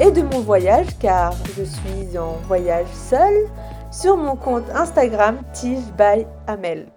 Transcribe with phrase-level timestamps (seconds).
[0.00, 3.48] et de mon voyage car je suis en voyage seule
[3.90, 6.92] sur mon compte Instagram Tige by Amel.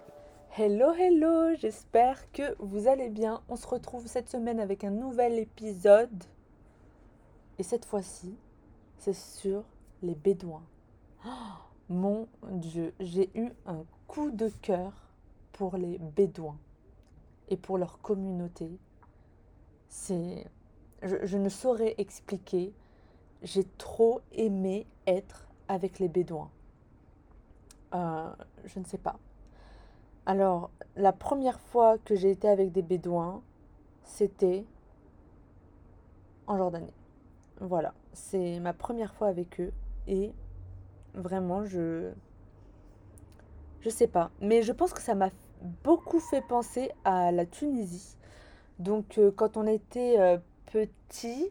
[0.56, 3.40] Hello hello, j'espère que vous allez bien.
[3.48, 6.24] On se retrouve cette semaine avec un nouvel épisode.
[7.58, 8.36] Et cette fois-ci,
[8.98, 9.64] c'est sur
[10.02, 10.62] les Bédouins.
[11.26, 11.28] Oh,
[11.88, 14.92] mon Dieu, j'ai eu un coup de cœur
[15.52, 16.58] pour les Bédouins
[17.48, 18.78] et pour leur communauté.
[19.88, 20.46] C'est,
[21.02, 22.72] je, je ne saurais expliquer
[23.42, 26.50] j'ai trop aimé être avec les Bédouins.
[27.94, 28.30] Euh,
[28.64, 29.18] je ne sais pas.
[30.24, 33.42] Alors, la première fois que j'ai été avec des Bédouins,
[34.04, 34.64] c'était
[36.46, 36.92] en Jordanie.
[37.60, 39.72] Voilà, c'est ma première fois avec eux
[40.06, 40.32] et
[41.14, 42.10] vraiment, je.
[43.80, 45.30] Je sais pas, mais je pense que ça m'a
[45.82, 48.16] beaucoup fait penser à la Tunisie.
[48.78, 51.50] Donc, euh, quand on était euh, petit,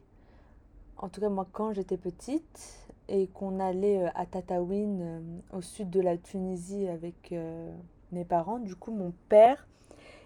[1.01, 5.61] en tout cas moi quand j'étais petite et qu'on allait euh, à Tataouine euh, au
[5.61, 7.71] sud de la Tunisie avec euh,
[8.11, 9.67] mes parents, du coup mon père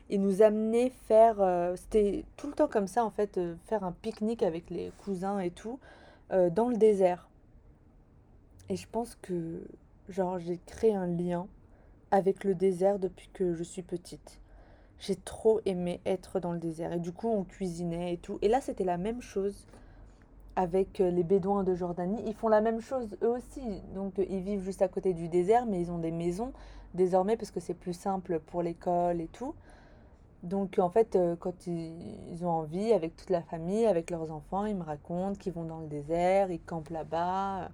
[0.10, 1.38] il nous amenait faire,
[1.76, 5.50] c'était tout le temps comme ça en fait, faire un pique-nique avec les cousins et
[5.50, 5.80] tout
[6.30, 7.28] dans le désert.
[8.70, 9.64] Et je pense que
[10.08, 11.48] genre j'ai créé un lien
[12.12, 14.40] avec le désert depuis que je suis petite.
[15.00, 18.38] J'ai trop aimé être dans le désert et du coup on cuisinait et tout.
[18.44, 19.66] Et là c'était la même chose
[20.56, 22.22] avec euh, les Bédouins de Jordanie.
[22.26, 23.82] Ils font la même chose eux aussi.
[23.94, 26.54] Donc euh, ils vivent juste à côté du désert, mais ils ont des maisons
[26.94, 29.54] désormais parce que c'est plus simple pour l'école et tout.
[30.44, 34.66] Donc en fait, euh, quand ils ont envie, avec toute la famille, avec leurs enfants,
[34.66, 37.70] ils me racontent qu'ils vont dans le désert, ils campent là-bas,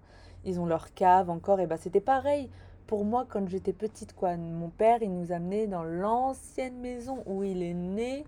[0.46, 1.60] ils ont leur cave encore.
[1.60, 2.50] Et bah c'était pareil
[2.88, 4.38] pour moi quand j'étais petite quoi.
[4.38, 8.26] Mon père, il nous amenait dans l'ancienne maison où il est né.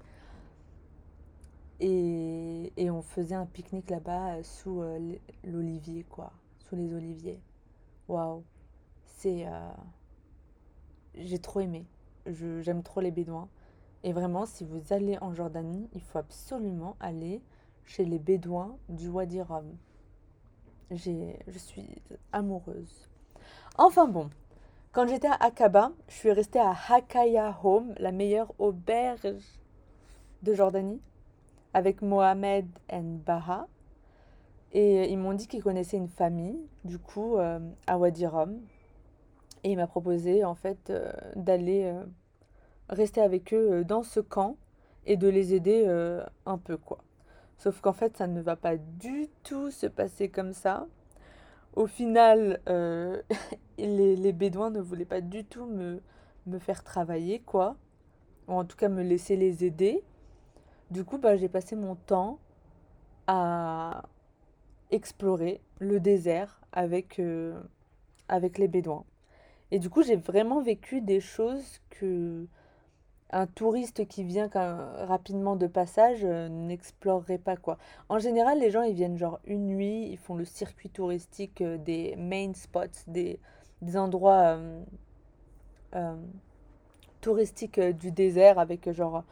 [1.85, 6.31] Et, on faisait un pique-nique là-bas euh, sous euh, l'olivier, quoi.
[6.59, 7.41] Sous les oliviers.
[8.07, 8.43] Waouh.
[9.03, 9.45] C'est.
[9.45, 9.69] Euh,
[11.15, 11.85] j'ai trop aimé.
[12.25, 13.49] J'aime trop les Bédouins.
[14.03, 17.41] Et vraiment, si vous allez en Jordanie, il faut absolument aller
[17.85, 19.75] chez les Bédouins du Wadi Rum.
[20.89, 22.01] Je suis
[22.31, 23.09] amoureuse.
[23.77, 24.29] Enfin bon,
[24.93, 29.27] quand j'étais à Aqaba, je suis restée à Hakaya Home, la meilleure auberge
[30.43, 31.01] de Jordanie
[31.73, 32.67] avec Mohamed
[33.25, 33.67] Baha.
[34.73, 38.59] Et euh, ils m'ont dit qu'ils connaissaient une famille, du coup, euh, à Wadi Rum.
[39.63, 41.93] Et il m'a proposé, en fait, euh, d'aller
[42.89, 44.57] rester avec eux dans ce camp
[45.05, 45.87] et de les aider
[46.45, 46.99] un peu, quoi.
[47.57, 50.87] Sauf qu'en fait, ça ne va pas du tout se passer comme ça.
[51.75, 52.59] Au final,
[53.77, 56.01] les, les, Bédouins ne voulaient pas du tout me,
[56.45, 57.77] me faire travailler, quoi.
[58.49, 60.03] Ou en tout cas, me laisser les aider.
[60.93, 62.37] Du coup, bah, j'ai passé mon temps
[63.25, 64.03] à
[64.91, 67.59] explorer le désert avec, euh,
[68.27, 69.03] avec les Bédouins.
[69.71, 72.45] Et du coup, j'ai vraiment vécu des choses que
[73.31, 77.79] un touriste qui vient rapidement de passage euh, n'explorerait pas quoi.
[78.07, 81.77] En général, les gens ils viennent genre une nuit, ils font le circuit touristique euh,
[81.77, 83.39] des main spots, des,
[83.95, 84.59] endroits
[87.19, 89.23] touristiques du désert avec genre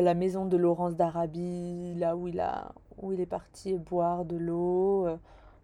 [0.00, 4.36] la maison de Laurence d'Arabie, là où il, a, où il est parti boire de
[4.36, 5.16] l'eau, euh,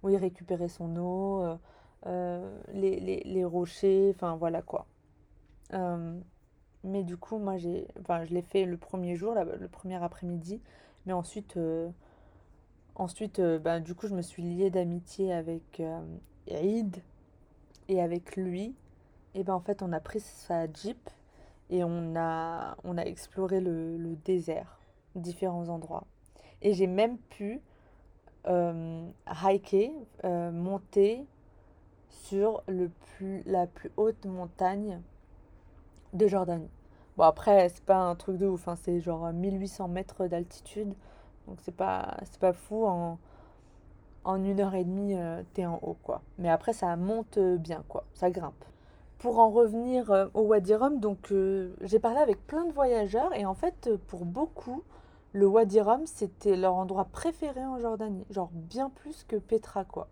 [0.03, 1.43] où il récupérait son eau,
[2.07, 4.87] euh, les, les, les, rochers, enfin voilà quoi.
[6.85, 10.61] mais du coup, moi, j'ai, enfin, je l'ai fait le premier jour, le premier après-midi,
[11.07, 11.59] mais ensuite,
[12.95, 15.83] ensuite bah, du coup, je me suis liée d'amitié avec
[16.47, 17.03] Eid
[17.89, 18.75] et avec lui.
[19.35, 21.11] Et ben en fait, on a pris sa Jeep
[21.71, 24.79] et on a, on a exploré le, désert,
[25.15, 26.05] différents endroits.
[26.63, 27.61] Et j'ai même pu
[28.47, 29.91] euh, hiker,
[30.25, 31.25] euh, monter
[32.09, 35.01] sur le plus, la plus haute montagne
[36.15, 36.71] de Jordanie.
[37.17, 40.95] Bon, après, c'est pas un truc de ouf, hein, c'est genre 1800 mètres d'altitude.
[41.47, 42.87] Donc, c'est pas, pas fou.
[42.87, 43.19] En,
[44.27, 46.21] une heure et demie, euh, t'es en haut, quoi.
[46.39, 48.05] Mais après, ça monte bien, quoi.
[48.13, 48.65] Ça grimpe
[49.19, 53.35] pour en revenir euh, au Wadi Rum, donc euh, j'ai parlé avec plein de voyageurs
[53.35, 54.83] et en fait pour beaucoup
[55.33, 60.09] le Wadi Rum c'était leur endroit préféré en Jordanie, genre bien plus que Petra quoi.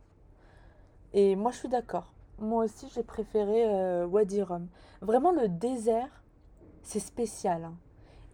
[1.12, 2.12] Et moi, je suis d'accord.
[2.38, 4.69] Moi aussi, j'ai préféré euh, Wadi Rum.
[5.00, 6.23] Vraiment, le désert,
[6.82, 7.64] c'est spécial.
[7.64, 7.75] hein.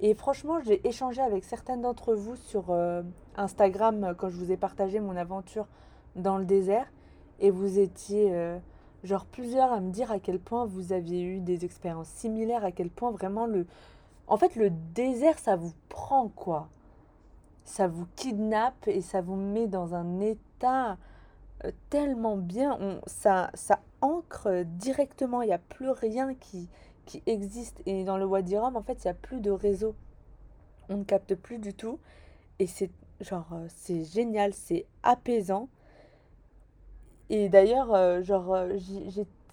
[0.01, 3.03] Et franchement, j'ai échangé avec certaines d'entre vous sur euh,
[3.37, 5.69] Instagram euh, quand je vous ai partagé mon aventure
[6.17, 6.87] dans le désert.
[7.39, 8.59] Et vous étiez euh,
[9.05, 12.73] genre plusieurs à me dire à quel point vous aviez eu des expériences similaires, à
[12.73, 13.67] quel point vraiment le...
[14.29, 16.69] En fait, le désert, ça vous prend quoi.
[17.65, 20.97] Ça vous kidnappe et ça vous met dans un état
[21.65, 22.79] euh, tellement bien.
[22.81, 25.43] On, ça, ça ancre directement.
[25.43, 26.69] Il n'y a plus rien qui,
[27.05, 27.83] qui existe.
[27.87, 29.95] Et dans le Wadi Rum, en fait, il n'y a plus de réseau.
[30.89, 31.99] On ne capte plus du tout.
[32.59, 32.91] Et c'est
[33.21, 35.69] genre, euh, c'est génial, c'est apaisant.
[37.33, 38.79] Et d'ailleurs, euh, genre, euh,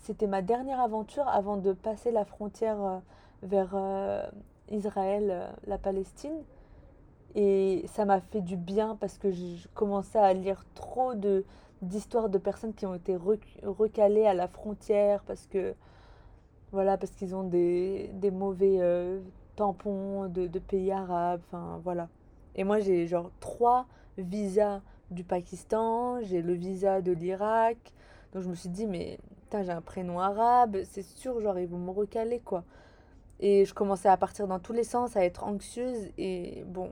[0.01, 2.99] c'était ma dernière aventure avant de passer la frontière euh,
[3.43, 3.75] vers
[4.69, 6.43] Israël, la Palestine.
[7.35, 11.45] Et ça m'a fait du bien parce que je commençais à lire trop de
[11.81, 15.73] d'histoires de personnes qui ont été rec- recalées à la frontière parce que
[16.71, 18.79] voilà parce qu'ils ont des, des mauvais
[19.55, 22.09] tampons de, de pays arabes, enfin voilà.
[22.55, 23.85] Et moi j'ai genre trois
[24.17, 27.77] visas du Pakistan, j'ai le visa de l'Irak,
[28.33, 31.67] donc je me suis dit mais putain j'ai un prénom arabe, c'est sûr genre ils
[31.67, 32.63] vont me recaler quoi.
[33.39, 36.91] Et je commençais à partir dans tous les sens, à être anxieuse et bon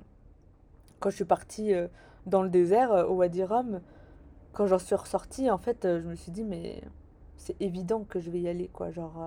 [0.99, 1.87] quand je suis partie euh,
[2.25, 3.81] dans le désert, euh, au Wadi Rum,
[4.53, 6.81] quand j'en suis ressortie, en fait, euh, je me suis dit, mais
[7.37, 8.91] c'est évident que je vais y aller, quoi.
[8.91, 9.21] Genre,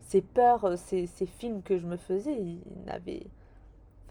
[0.00, 3.26] ces peurs, ces, ces films que je me faisais, ils n'avaient...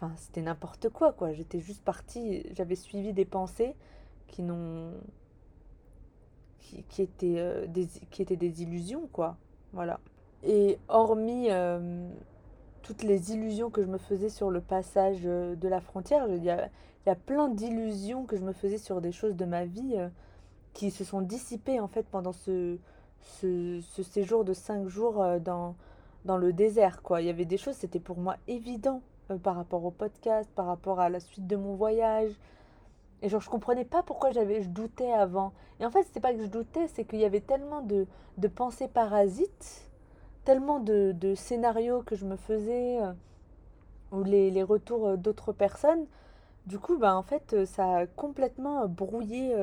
[0.00, 1.32] Enfin, c'était n'importe quoi, quoi.
[1.32, 3.74] J'étais juste partie, j'avais suivi des pensées
[4.28, 4.92] qui n'ont...
[6.60, 9.36] qui, qui étaient, euh, des, qui étaient des illusions, quoi.
[9.72, 9.98] Voilà.
[10.44, 12.08] Et hormis euh,
[12.82, 16.44] toutes les illusions que je me faisais sur le passage euh, de la frontière, il
[16.44, 16.68] y a,
[17.06, 19.96] y a plein d'illusions que je me faisais sur des choses de ma vie
[20.74, 22.78] qui se sont dissipées en fait pendant ce,
[23.20, 25.74] ce, ce séjour de cinq jours dans,
[26.24, 27.20] dans le désert, quoi.
[27.20, 30.66] Il y avait des choses, c'était pour moi évident euh, par rapport au podcast, par
[30.66, 32.32] rapport à la suite de mon voyage.
[33.22, 35.52] Et genre, je comprenais pas pourquoi j'avais, je doutais avant.
[35.80, 38.48] Et en fait, c'était pas que je doutais, c'est qu'il y avait tellement de, de
[38.48, 39.90] pensées parasites,
[40.44, 43.12] tellement de, de scénarios que je me faisais, euh,
[44.12, 46.06] ou les, les retours euh, d'autres personnes.
[46.66, 49.54] Du coup, bah, en fait, ça a complètement brouillé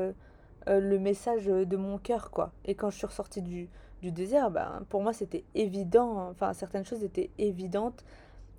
[0.66, 2.52] le message de mon cœur, quoi.
[2.66, 3.70] Et quand je suis ressortie du,
[4.02, 6.30] du désert, bah, pour moi, c'était évident.
[6.32, 8.04] Enfin, certaines choses étaient évidentes.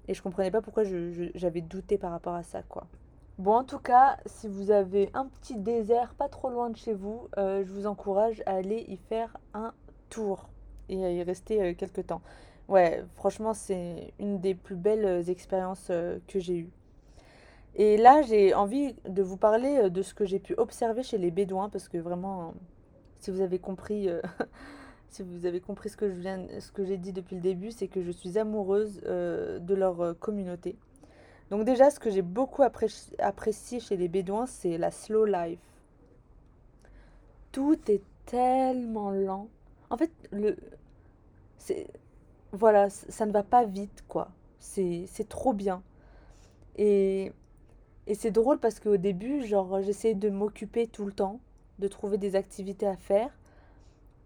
[0.08, 0.84] Et je comprenais pas pourquoi
[1.34, 2.86] j'avais douté par rapport à ça, quoi.
[3.38, 6.94] Bon, en tout cas, si vous avez un petit désert pas trop loin de chez
[6.94, 9.74] vous, euh, je vous encourage à aller y faire un
[10.08, 10.48] tour
[10.88, 12.22] et à y rester euh, quelque temps.
[12.68, 15.92] Ouais, franchement, c'est une des plus belles euh, expériences
[16.28, 16.70] que j'ai eues.
[17.74, 21.30] Et là, j'ai envie de vous parler de ce que j'ai pu observer chez les
[21.30, 22.54] Bédouins, parce que vraiment,
[23.20, 24.08] si vous avez compris,
[25.16, 27.70] si vous avez compris ce que je viens, ce que j'ai dit depuis le début,
[27.70, 30.76] c'est que je suis amoureuse euh, de leur euh, communauté.
[31.50, 35.58] Donc déjà, ce que j'ai beaucoup appré- apprécié chez les Bédouins, c'est la slow life.
[37.50, 39.48] Tout est tellement lent.
[39.88, 40.56] En fait, le,
[41.56, 41.86] c'est,
[42.52, 44.28] voilà, ça ne va pas vite, quoi.
[44.58, 45.82] C'est, c'est trop bien.
[46.76, 47.32] Et,
[48.06, 51.40] et c'est drôle parce qu'au début, genre, j'essayais de m'occuper tout le temps,
[51.78, 53.30] de trouver des activités à faire.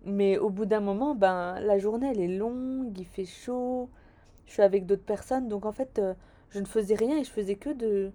[0.04, 3.90] Mais au bout d'un moment, ben, la journée, elle est longue, il fait chaud,
[4.46, 6.14] je suis avec d'autres personnes, donc en fait, euh,
[6.50, 8.10] je ne faisais rien et je faisais que de,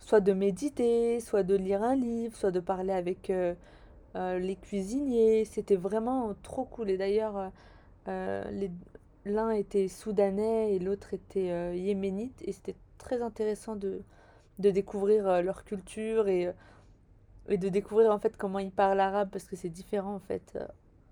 [0.00, 3.54] soit de méditer, soit de lire un livre, soit de parler avec euh,
[4.16, 5.44] euh, les cuisiniers.
[5.44, 6.90] C'était vraiment trop cool.
[6.90, 7.50] Et d'ailleurs,
[9.26, 14.00] l'un était soudanais et l'autre était yéménite, et c'était très intéressant de,
[14.58, 16.50] de découvrir leur culture et,
[17.48, 20.52] et de découvrir en fait comment ils parlent arabe, parce que c'est différent en fait,
[20.56, 20.66] euh,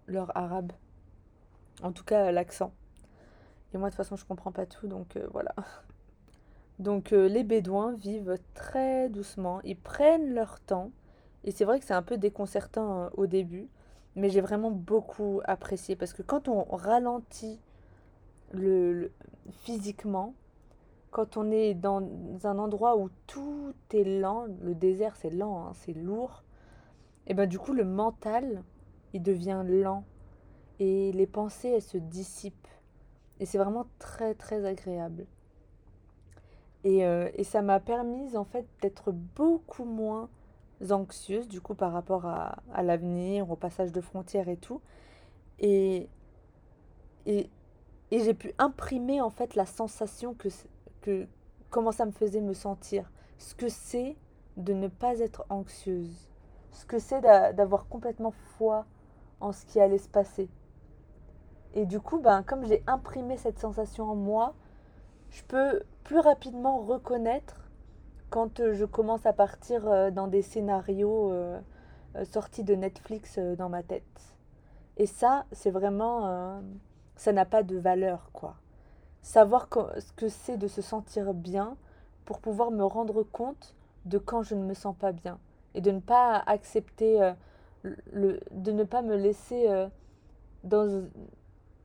[0.06, 0.72] leur arabe.
[1.82, 2.72] En tout cas, l'accent.
[3.74, 5.54] Et moi, de toute façon, je comprends pas tout, donc euh, voilà.
[6.78, 10.90] Donc euh, les Bédouins vivent très doucement, ils prennent leur temps,
[11.44, 13.68] et c'est vrai que c'est un peu déconcertant au début,
[14.14, 17.60] mais j'ai vraiment beaucoup apprécié, parce que quand on ralentit
[18.52, 19.12] le, le-
[19.62, 20.34] physiquement,
[21.16, 22.06] quand on est dans
[22.44, 26.44] un endroit où tout est lent, le désert c'est lent, hein, c'est lourd,
[27.26, 28.62] et ben du coup le mental,
[29.14, 30.04] il devient lent,
[30.78, 32.68] et les pensées, elles se dissipent,
[33.40, 35.24] et c'est vraiment très très agréable.
[36.84, 40.28] Et, euh, et ça m'a permis en fait d'être beaucoup moins
[40.90, 44.82] anxieuse du coup par rapport à, l'avenir, au passage de frontières et tout.
[45.60, 46.10] Et,
[47.24, 47.48] et,
[48.12, 50.50] j'ai pu imprimer en fait la sensation que,
[51.70, 53.10] comment ça me faisait me sentir.
[53.38, 54.16] Ce que c'est
[54.56, 56.28] de ne pas être anxieuse.
[56.70, 58.86] Ce que c'est d'a- d'avoir complètement foi
[59.40, 60.48] en ce qui allait se passer.
[61.74, 64.54] Et du coup, ben, comme j'ai imprimé cette sensation en moi,
[65.30, 67.70] je peux plus rapidement reconnaître
[68.30, 71.60] quand euh, je commence à partir euh, dans des scénarios euh,
[72.24, 74.36] sortis de Netflix dans ma tête.
[74.96, 76.62] Et ça, c'est vraiment...
[77.16, 78.56] ça n'a pas de valeur, quoi.
[79.26, 79.68] Savoir
[79.98, 81.76] ce que c'est de se sentir bien
[82.24, 85.38] pour pouvoir me rendre compte de quand je ne me sens pas bien.
[85.74, 87.32] Et de ne pas accepter,
[87.82, 89.68] le, de ne pas me laisser
[90.62, 91.04] dans,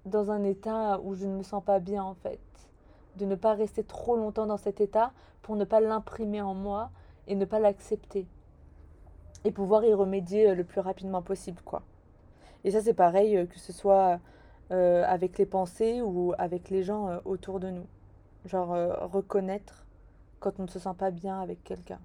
[0.05, 2.39] dans un état où je ne me sens pas bien, en fait
[3.15, 6.91] de ne pas rester trop longtemps dans cet état pour ne pas l'imprimer en moi
[7.27, 8.27] et ne pas l'accepter.
[9.43, 11.81] Et pouvoir y remédier euh, le plus rapidement possible, quoi.
[12.63, 14.19] Et ça, c'est pareil, euh, que ce soit
[14.71, 17.85] euh, avec les pensées ou avec les gens autour de nous.
[18.45, 18.75] Genre,
[19.11, 19.85] reconnaître
[20.39, 21.99] quand on ne se sent pas bien avec quelqu'un.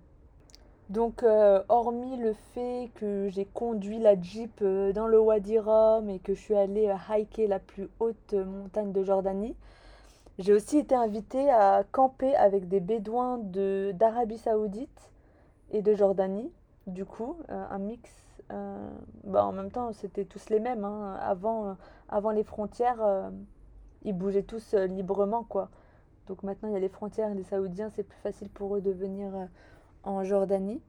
[0.90, 1.24] Donc,
[1.68, 6.40] hormis le fait que j'ai conduit la Jeep dans le Wadi Rum et que je
[6.40, 9.56] suis allée hiker la plus haute montagne de Jordanie,
[10.38, 15.10] j'ai aussi été invitée à camper avec des bédouins d'Arabie Saoudite
[15.70, 16.52] et de Jordanie,
[16.86, 18.25] du coup, euh, un mix.
[18.52, 18.90] Euh,
[19.24, 20.84] bah en même temps, c'était tous les mêmes.
[20.84, 21.18] Hein.
[21.20, 21.74] Avant, euh,
[22.08, 23.30] avant les frontières,
[24.02, 25.70] ils bougeaient tous librement, quoi.
[26.26, 28.90] Donc maintenant, il y a les frontières, les Saoudiens, c'est plus facile pour eux de
[28.90, 29.32] venir
[30.02, 30.80] en Jordanie.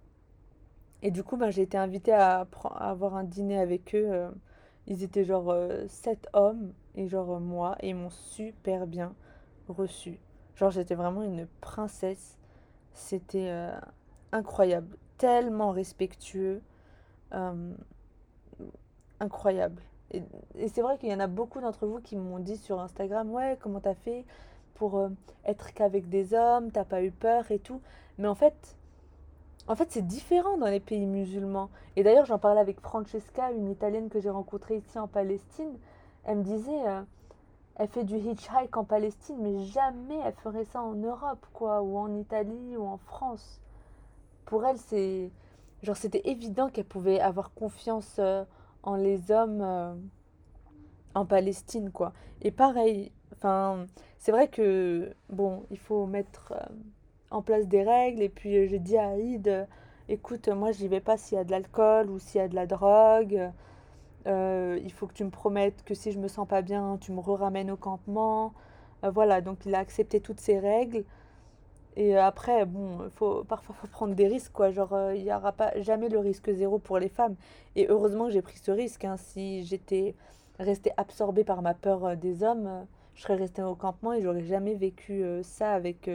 [1.04, 4.30] Et du coup, ben, j'ai été invitée à, avoir un dîner avec eux.
[4.88, 5.54] ils étaient genre
[5.88, 9.14] sept hommes et genre moi, et ils m'ont super bien
[9.70, 10.20] reçu.
[10.58, 12.38] Genre, j'étais vraiment une princesse.
[12.94, 13.80] C'était euh,
[14.32, 14.98] incroyable.
[15.18, 16.62] Tellement respectueux.
[17.34, 17.74] Euh,
[19.20, 19.82] incroyable.
[20.12, 20.24] Et,
[20.70, 23.58] c'est vrai qu'il y en a beaucoup d'entre vous qui m'ont dit sur Instagram Ouais,
[23.60, 24.26] comment t'as fait
[24.76, 25.10] pour euh,
[25.46, 27.82] être qu'avec des hommes T'as pas eu peur et tout.
[28.18, 28.78] Mais en fait,
[29.68, 31.70] en fait, c'est différent dans les pays musulmans.
[31.96, 35.78] Et d'ailleurs, j'en parlais avec Francesca, une Italienne que j'ai rencontrée ici en Palestine.
[36.24, 36.82] Elle me disait,
[37.76, 41.98] elle fait du hitchhike en Palestine, mais jamais elle ferait ça en Europe, quoi, ou
[41.98, 43.62] en Italie, ou en France.
[44.46, 45.30] Pour elle, c'est.
[45.84, 48.44] Genre, c'était évident qu'elle pouvait avoir confiance euh,
[48.84, 49.94] en les hommes euh,
[51.14, 52.14] en Palestine, quoi.
[52.42, 53.86] Et pareil, enfin,
[54.18, 56.74] c'est vrai que, bon, il faut mettre euh,
[57.30, 59.68] en place des règles, et puis j'ai dit à Aïd,
[60.10, 62.56] écoute, moi, j'y vais pas s'il y a de l'alcool ou s'il y a de
[62.56, 63.52] la drogue.
[64.26, 67.22] Il faut que tu me promettes que si je me sens pas bien, tu me
[67.22, 68.54] ramènes au campement.
[69.04, 71.06] Voilà, donc il a accepté toutes ces règles.
[71.98, 74.72] Et euh, après, bon, faut, parfois, faut prendre des risques, quoi.
[74.72, 77.36] Genre, il n'y aura pas jamais le risque zéro pour les femmes.
[77.76, 79.04] Et heureusement que j'ai pris ce risque.
[79.04, 79.18] Hein.
[79.18, 80.16] Si j'étais
[80.60, 82.86] restée absorbée par ma peur des hommes,
[83.16, 86.10] je serais restée au campement et j'aurais jamais vécu ça avec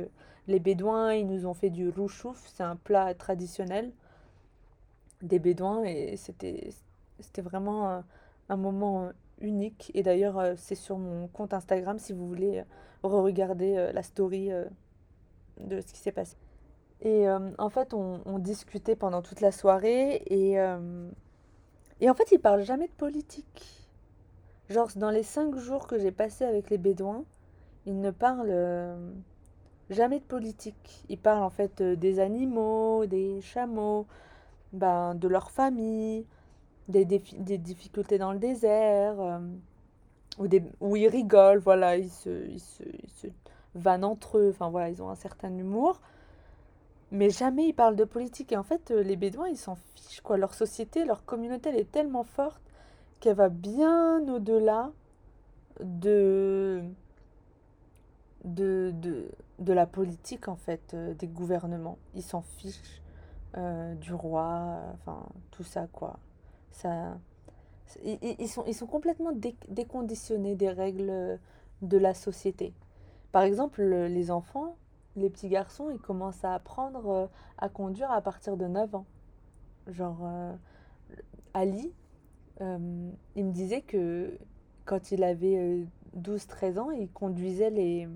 [0.49, 1.15] les Bédouins.
[1.15, 3.93] Ils nous ont fait du rouchouf, c'est un plat traditionnel
[5.23, 6.73] des Bédouins et c'était
[7.39, 8.01] vraiment euh,
[8.49, 9.11] un moment euh,
[9.41, 9.91] unique.
[9.95, 12.65] Et d'ailleurs, euh, c'est sur mon compte Instagram si vous voulez
[13.03, 14.51] re-regarder la story
[15.59, 16.37] de ce qui s'est passé.
[17.01, 20.53] Et en fait, on, discutait pendant toute la soirée et,
[22.01, 23.89] et en fait, ils parlent jamais de politique.
[24.71, 27.25] Genre, dans les cinq jours que j'ai passés avec les Bédouins,
[27.87, 28.97] ils ne parlent
[29.91, 31.05] jamais de politique.
[31.09, 34.07] Ils parlent en fait des animaux, des chameaux,
[34.73, 36.25] ben, de leur famille,
[36.89, 39.39] des, des difficultés dans le désert, euh,
[40.39, 43.27] ou des, où ils rigolent, voilà, ils se
[43.75, 46.01] vannent entre eux, enfin voilà, ils ont un certain humour.
[47.11, 48.53] Mais jamais ils parlent de politique.
[48.53, 50.39] Et en fait, euh, les Bédouins, ils s'en fichent, quoi.
[50.39, 52.63] Leur société, leur communauté, elle est tellement forte
[53.21, 54.91] qu'elle va bien au-delà
[55.81, 56.83] de,
[58.45, 61.99] de, de, de, la politique, en fait, euh, des gouvernements.
[62.15, 63.01] Ils s'en fichent
[64.01, 66.19] du roi, enfin, tout ça, quoi.
[66.71, 67.19] Ça,
[68.03, 69.33] ils, sont, ils sont complètement
[69.69, 71.39] déconditionnés des règles
[71.83, 72.73] de la société.
[73.33, 74.77] Par exemple, les enfants,
[75.17, 77.27] les petits garçons, ils commencent à apprendre euh,
[77.59, 79.07] à conduire à partir de 9 ans.
[79.89, 80.55] Genre, euh,
[81.55, 81.93] Ali,
[82.61, 84.39] euh, il me disait que
[84.85, 85.87] quand il avait
[86.17, 88.09] 12-13 ans, il conduisait les,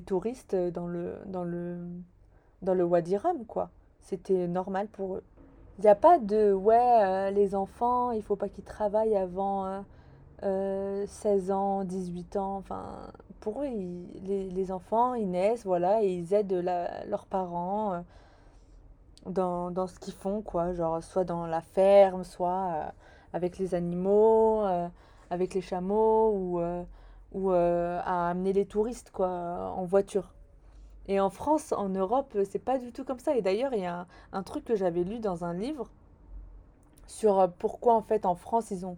[0.00, 3.70] touristes dans le, dans Wadi Rum, quoi.
[4.00, 5.22] C'était normal pour eux.
[5.78, 9.84] Il n'y a pas de ouais, les enfants, il faut pas qu'ils travaillent avant
[10.42, 10.46] 16
[11.50, 12.56] euh, ans, 18 ans.
[12.56, 13.68] Enfin, pour eux,
[14.22, 16.64] les, enfants, ils naissent, voilà, et ils aident
[17.06, 18.00] leurs parents euh,
[19.26, 20.72] dans, dans, ce qu'ils font, quoi.
[20.74, 22.92] Genre, soit dans la ferme, soit
[23.32, 24.64] avec les animaux,
[25.30, 26.60] avec les chameaux, ou,
[27.32, 29.28] ou à amener les touristes, quoi,
[29.76, 30.32] en voiture.
[31.10, 33.36] Et en France, en Europe, c'est pas du tout comme ça.
[33.36, 35.90] Et d'ailleurs, il y a un, truc que j'avais lu dans un livre
[37.08, 38.96] sur pourquoi en fait en France ils ont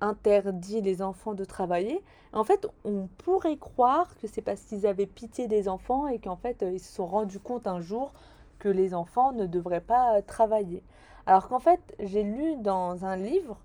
[0.00, 2.02] interdit les enfants de travailler.
[2.32, 6.36] En fait, on pourrait croire que c'est parce qu'ils avaient pitié des enfants et qu'en
[6.36, 8.12] fait, ils se sont rendus compte un jour
[8.58, 10.82] que les enfants ne devraient pas travailler.
[11.26, 13.58] Alors qu'en fait, j'ai lu dans un livre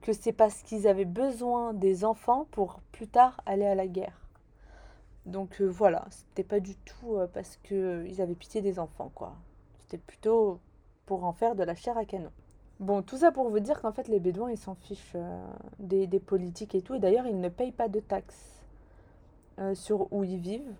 [0.00, 4.28] que c'est parce qu'ils avaient besoin des enfants pour plus tard aller à la guerre.
[5.26, 9.34] Donc euh, voilà, c'était pas du tout euh, parce qu'ils avaient pitié des enfants, quoi.
[9.80, 10.60] C'était plutôt
[11.06, 12.30] pour en faire de la chair à canon.
[12.80, 15.46] Bon, tout ça pour vous dire qu'en fait, les Bédouins, ils s'en fichent euh,
[15.80, 16.94] des, politiques et tout.
[16.94, 18.62] Et d'ailleurs, ils ne payent pas de taxes
[19.58, 20.72] euh, sur où ils vivent.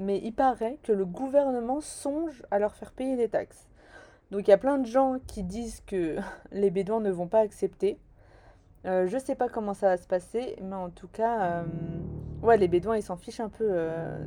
[0.00, 3.68] Mais il paraît que le gouvernement songe à leur faire payer des taxes.
[4.30, 6.16] Donc il y a plein de gens qui disent que
[6.52, 7.98] les Bédouins ne vont pas accepter.
[8.84, 11.64] Euh, je sais pas comment ça va se passer, mais en tout cas,
[12.42, 13.68] ouais, les Bédouins, ils s'en fichent un peu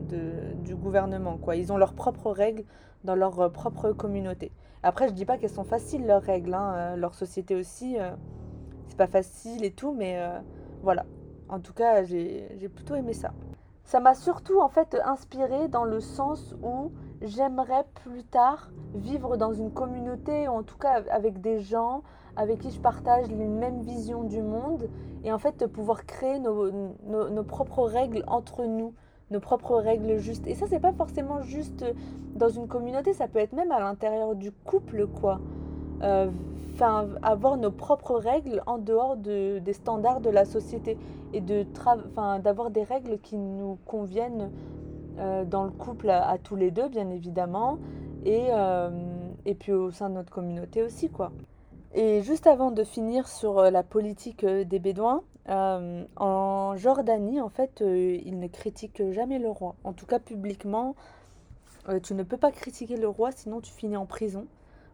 [0.10, 1.56] de, du gouvernement, quoi.
[1.56, 2.64] Ils ont leurs propres règles
[3.04, 4.52] dans leur propre communauté.
[4.84, 8.12] Après, je dis pas qu'elles sont faciles leurs règles, hein, euh, leur société aussi, euh,
[8.88, 10.40] c'est pas facile et tout, mais euh,
[10.82, 11.06] voilà.
[11.50, 13.34] En tout cas, j'ai plutôt aimé ça.
[13.84, 19.54] Ça m'a surtout en fait inspiré dans le sens où j'aimerais plus tard vivre dans
[19.54, 22.04] une communauté, ou en tout cas avec des gens
[22.36, 24.90] avec qui je partage les mêmes visions du monde,
[25.24, 28.94] et en fait pouvoir créer nos, nos propres règles entre nous
[29.32, 30.46] nos propres règles justes.
[30.46, 31.86] Et ça, c'est pas forcément juste
[32.36, 35.40] dans une communauté, ça peut être même à l'intérieur du couple, quoi.
[36.04, 36.30] Euh,
[36.82, 40.98] avoir nos propres règles en dehors de, des standards de la société
[41.34, 41.66] et de
[42.40, 44.52] d'avoir des règles qui nous conviennent
[45.20, 47.78] euh, dans le couple à, tous les deux, bien évidemment,
[48.26, 48.90] et, euh,
[49.46, 51.32] et puis au sein de notre communauté aussi, quoi.
[51.94, 57.82] Et juste avant de finir sur la politique des Bédouins, euh, en Jordanie, en fait,
[57.82, 59.76] euh, ils ne critiquent jamais le roi.
[59.84, 60.96] En tout cas, publiquement,
[61.90, 64.46] euh, tu ne peux pas critiquer le roi, sinon tu finis en prison.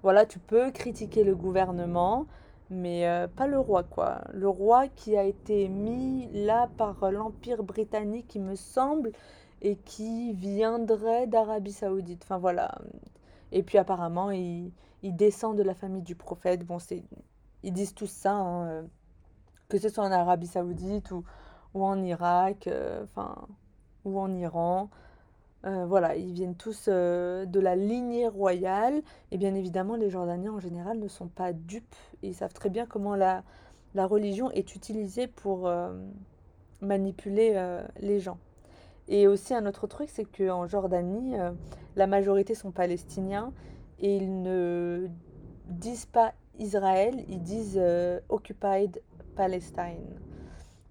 [0.03, 2.27] Voilà, tu peux critiquer le gouvernement,
[2.69, 4.21] mais pas le roi, quoi.
[4.33, 9.11] Le roi qui a été mis là par l'Empire britannique, il me semble,
[9.61, 12.23] et qui viendrait d'Arabie saoudite.
[12.23, 12.77] Enfin, voilà.
[13.51, 14.71] Et puis apparemment, il,
[15.03, 16.65] il, descend de la famille du prophète.
[16.65, 17.03] Bon, c'est...
[17.63, 18.85] Ils disent tout ça, hein,
[19.69, 21.23] que ce soit en Arabie Saoudite ou,
[21.73, 23.47] ou en Irak, euh, enfin,
[24.05, 24.89] ou en Iran.
[25.65, 29.01] Euh, voilà, ils viennent tous euh, de la lignée royale.
[29.31, 31.95] Et bien évidemment, les Jordaniens en général ne sont pas dupes.
[32.21, 33.43] Ils savent très bien comment la,
[33.95, 35.67] religion est utilisée pour
[36.81, 37.59] manipuler
[37.99, 38.37] les gens.
[39.07, 41.33] Et aussi un autre truc, c'est qu'en Jordanie,
[41.95, 43.51] la majorité sont palestiniens
[43.97, 45.07] et ils ne
[45.65, 47.81] disent pas Israël, ils disent
[48.29, 49.01] Occupied
[49.35, 50.19] Palestine.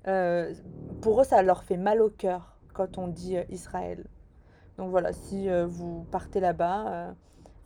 [0.09, 0.55] Euh,
[1.00, 4.05] pour eux, ça leur fait mal au cœur quand on dit euh, Israël.
[4.79, 7.15] Donc voilà, si euh, vous partez là-bas,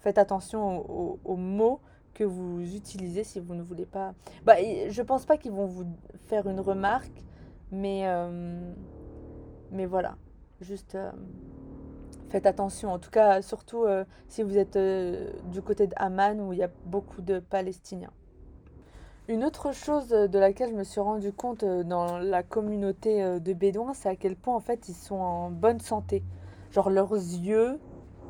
[0.00, 0.84] faites attention
[1.24, 1.80] aux, mots
[2.14, 4.14] que vous utilisez si vous ne voulez pas.
[4.44, 4.54] Bah,
[4.88, 5.84] je pense pas qu'ils vont vous
[6.26, 7.24] faire une remarque,
[7.72, 8.06] mais,
[9.70, 10.16] mais voilà,
[10.60, 10.96] juste
[12.28, 12.92] faites attention.
[12.92, 13.84] En tout cas, surtout
[14.28, 14.78] si vous êtes
[15.50, 18.12] du côté d'Aman où il y a beaucoup de Palestiniens.
[19.30, 23.38] Une autre chose de laquelle je me suis rendu compte euh, dans la communauté euh,
[23.38, 26.24] de Bédouins, c'est à quel point en fait ils sont en bonne santé.
[26.70, 27.78] Genre leurs yeux,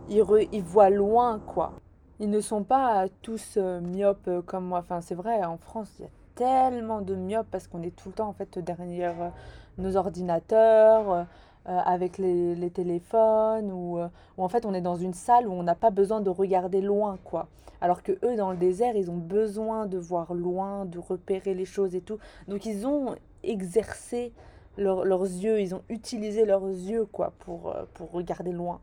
[0.09, 1.73] ils, ils voient loin quoi.
[2.19, 4.81] Ils ne sont pas tous euh, myopes comme moi.
[4.81, 8.09] Enfin c'est vrai, en France il y a tellement de myopes parce qu'on est tout
[8.09, 9.33] le temps en fait derrière
[9.79, 11.27] nos ordinateurs.
[11.69, 15.53] Euh, avec les, téléphones ou, euh, ou, en fait on est dans une salle où
[15.53, 17.49] on n'a pas besoin de regarder loin quoi.
[17.83, 21.67] Alors que eux dans le désert ils ont besoin de voir loin, de repérer les
[21.67, 22.19] choses et tout.
[22.49, 24.33] Donc ils ont exercé
[24.81, 28.81] leurs yeux, ils ont utilisé leurs yeux quoi pour, euh, pour regarder loin.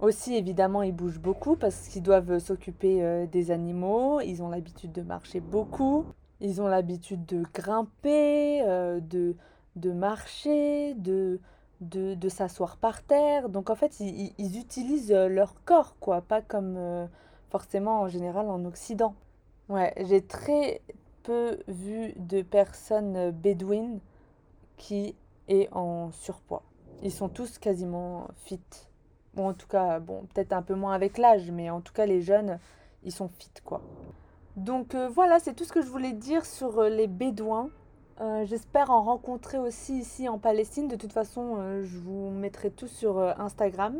[0.00, 4.20] Aussi, évidemment, ils bougent beaucoup parce qu'ils doivent s'occuper des animaux.
[4.20, 6.04] Ils ont l'habitude de marcher beaucoup.
[6.40, 8.64] Ils ont l'habitude de grimper,
[9.00, 9.36] de,
[9.76, 11.40] de marcher, de,
[11.80, 13.48] de, s'asseoir par terre.
[13.48, 17.06] Donc en fait, ils, utilisent euh, leur corps, quoi, pas comme euh,
[17.50, 19.14] forcément en général en Occident.
[19.68, 20.80] Ouais, j'ai très
[21.22, 24.00] peu vu de personnes euh, bédouines
[24.76, 25.14] qui
[25.48, 26.62] est en surpoids.
[27.02, 28.60] Ils sont tous quasiment fit.
[29.34, 32.06] Bon, en tout cas, bon, peut-être un peu moins avec l'âge, mais en tout cas,
[32.06, 32.58] les jeunes,
[33.02, 33.82] ils sont fit, quoi.
[34.56, 37.70] Donc voilà, c'est tout ce que je voulais dire sur les bédouins.
[38.20, 40.86] Euh, j'espère en rencontrer aussi ici en Palestine.
[40.88, 43.96] De toute façon, euh, je vous mettrai tout sur euh, Instagram.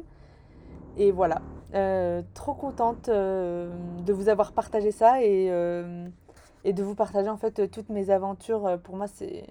[0.97, 1.43] Et voilà.
[2.35, 5.47] trop contente de vous avoir partagé ça et,
[6.63, 8.79] et, de vous partager en fait toutes mes aventures.
[8.85, 9.45] Pour moi, c'est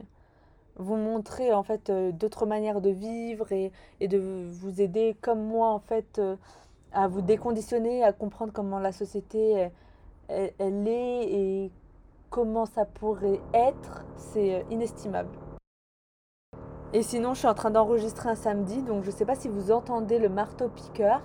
[0.77, 5.69] vous montrer en fait d'autres manières de vivre et, et, de vous aider comme moi
[5.69, 6.21] en fait
[6.91, 9.69] à vous déconditionner, à comprendre comment la société
[10.27, 11.71] elle, elle est et
[12.33, 15.29] comment ça pourrait être, c'est euh, inestimable.
[16.91, 19.47] Et sinon, je suis en train d'enregistrer un samedi, donc je ne sais pas si
[19.47, 21.21] vous entendez le marteau piqueur.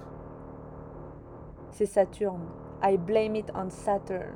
[1.71, 2.45] C'est Saturne.
[2.83, 4.35] I blame it on Saturn.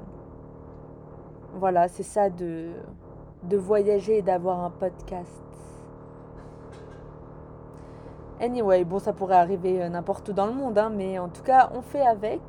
[1.55, 2.72] Voilà, c'est ça de,
[3.45, 5.43] de voyager et d'avoir un podcast.
[8.41, 11.43] Anyway, bon, ça pourrait arriver euh, n'importe où dans le monde, hein, mais en tout
[11.43, 12.41] cas, on fait avec.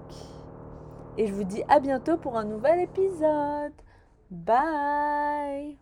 [1.17, 3.73] Et je vous dis à bientôt pour un nouvel épisode.
[4.31, 5.77] Bye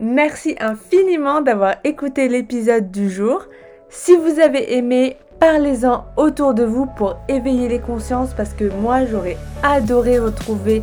[0.00, 3.44] Merci infiniment d'avoir écouté l'épisode du jour.
[3.88, 9.04] Si vous avez aimé, parlez-en autour de vous pour éveiller les consciences parce que moi
[9.04, 10.82] j'aurais adoré retrouver